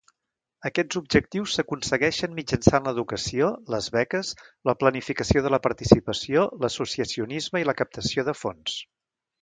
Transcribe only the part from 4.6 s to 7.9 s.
la planificació de la participació, l'associacionisme i la